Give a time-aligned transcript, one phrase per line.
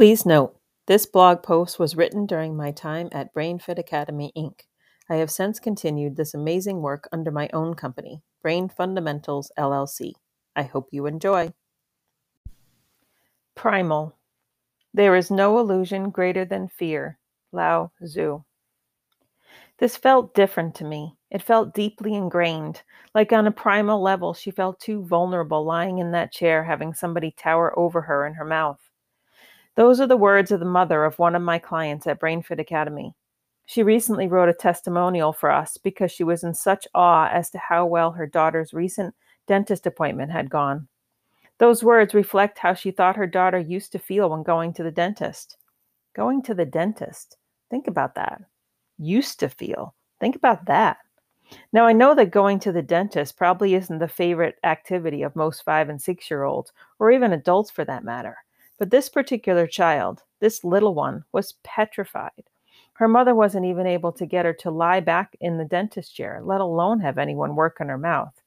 [0.00, 4.60] Please note, this blog post was written during my time at BrainFit Academy, Inc.
[5.10, 10.12] I have since continued this amazing work under my own company, Brain Fundamentals LLC.
[10.56, 11.52] I hope you enjoy.
[13.54, 14.16] Primal.
[14.94, 17.18] There is no illusion greater than fear.
[17.52, 18.42] Lao Tzu.
[19.80, 21.18] This felt different to me.
[21.30, 22.80] It felt deeply ingrained.
[23.14, 27.34] Like on a primal level, she felt too vulnerable lying in that chair, having somebody
[27.36, 28.80] tower over her in her mouth.
[29.80, 33.14] Those are the words of the mother of one of my clients at BrainFit Academy.
[33.64, 37.58] She recently wrote a testimonial for us because she was in such awe as to
[37.58, 39.14] how well her daughter's recent
[39.46, 40.86] dentist appointment had gone.
[41.56, 44.90] Those words reflect how she thought her daughter used to feel when going to the
[44.90, 45.56] dentist.
[46.14, 47.38] Going to the dentist.
[47.70, 48.42] Think about that.
[48.98, 49.94] Used to feel.
[50.20, 50.98] Think about that.
[51.72, 55.64] Now, I know that going to the dentist probably isn't the favorite activity of most
[55.64, 58.36] five and six year olds, or even adults for that matter.
[58.80, 62.48] But this particular child, this little one, was petrified.
[62.94, 66.40] Her mother wasn't even able to get her to lie back in the dentist chair,
[66.42, 68.40] let alone have anyone work on her mouth.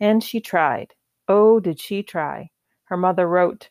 [0.00, 0.94] And she tried.
[1.28, 2.52] Oh, did she try?
[2.84, 3.68] Her mother wrote,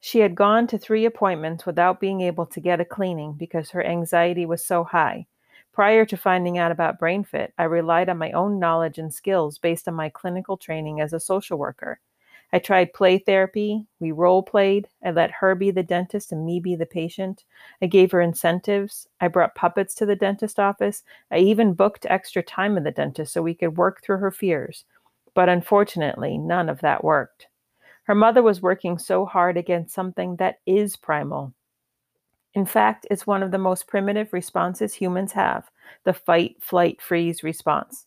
[0.00, 3.86] she had gone to three appointments without being able to get a cleaning because her
[3.86, 5.26] anxiety was so high.
[5.72, 9.86] Prior to finding out about BrainFit, I relied on my own knowledge and skills based
[9.86, 12.00] on my clinical training as a social worker.
[12.54, 13.84] I tried play therapy.
[13.98, 14.86] We role played.
[15.04, 17.42] I let her be the dentist and me be the patient.
[17.82, 19.08] I gave her incentives.
[19.20, 21.02] I brought puppets to the dentist office.
[21.32, 24.84] I even booked extra time in the dentist so we could work through her fears.
[25.34, 27.48] But unfortunately, none of that worked.
[28.04, 31.52] Her mother was working so hard against something that is primal.
[32.54, 35.68] In fact, it's one of the most primitive responses humans have
[36.04, 38.06] the fight, flight, freeze response.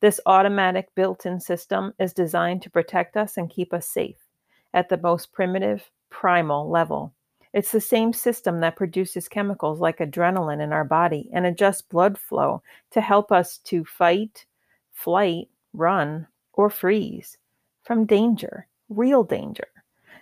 [0.00, 4.28] This automatic built in system is designed to protect us and keep us safe
[4.72, 7.12] at the most primitive, primal level.
[7.52, 12.18] It's the same system that produces chemicals like adrenaline in our body and adjusts blood
[12.18, 14.44] flow to help us to fight,
[14.92, 17.38] flight, run, or freeze
[17.82, 19.66] from danger, real danger.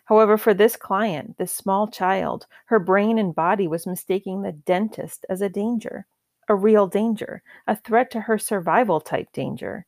[0.04, 5.26] However, for this client, this small child, her brain and body was mistaking the dentist
[5.28, 6.06] as a danger
[6.48, 9.86] a real danger, a threat to her survival type danger.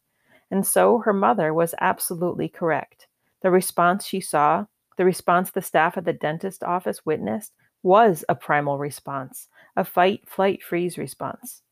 [0.51, 3.07] And so her mother was absolutely correct.
[3.43, 4.67] The response she saw,
[4.97, 7.53] the response the staff at the dentist office witnessed,
[7.83, 11.63] was a primal response, a fight, flight, freeze response.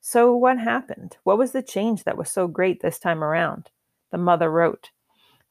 [0.00, 1.16] So, what happened?
[1.24, 3.70] What was the change that was so great this time around?
[4.10, 4.90] The mother wrote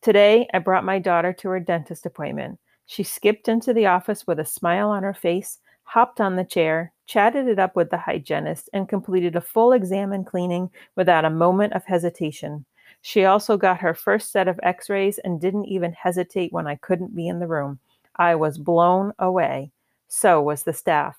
[0.01, 2.59] Today, I brought my daughter to her dentist appointment.
[2.85, 5.59] She skipped into the office with a smile on her face,
[5.91, 10.13] hopped on the chair, chatted it up with the hygienist, and completed a full exam
[10.13, 12.63] and cleaning without a moment of hesitation.
[13.01, 16.75] She also got her first set of x rays and didn't even hesitate when I
[16.75, 17.77] couldn't be in the room.
[18.15, 19.69] I was blown away.
[20.07, 21.17] So was the staff.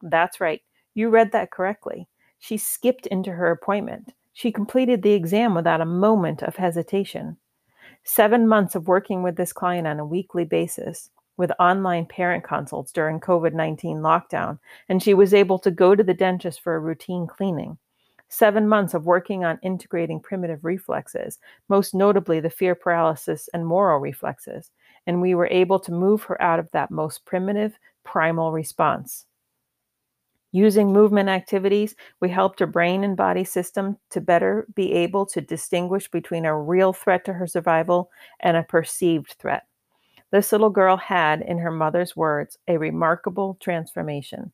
[0.00, 0.62] That's right,
[0.94, 2.06] you read that correctly.
[2.38, 4.12] She skipped into her appointment.
[4.32, 7.36] She completed the exam without a moment of hesitation.
[8.04, 12.92] Seven months of working with this client on a weekly basis with online parent consults
[12.92, 14.58] during COVID 19 lockdown,
[14.88, 17.78] and she was able to go to the dentist for a routine cleaning.
[18.28, 23.98] Seven months of working on integrating primitive reflexes, most notably the fear paralysis and Moro
[23.98, 24.70] reflexes,
[25.06, 29.26] and we were able to move her out of that most primitive, primal response.
[30.54, 35.40] Using movement activities, we helped her brain and body system to better be able to
[35.40, 39.64] distinguish between a real threat to her survival and a perceived threat.
[40.34, 44.50] This little girl had, in her mother's words, a remarkable transformation.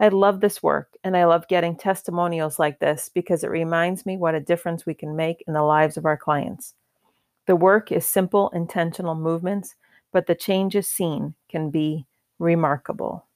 [0.00, 4.16] I love this work and I love getting testimonials like this because it reminds me
[4.16, 6.72] what a difference we can make in the lives of our clients.
[7.44, 9.74] The work is simple, intentional movements,
[10.12, 12.06] but the changes seen can be
[12.38, 13.26] remarkable.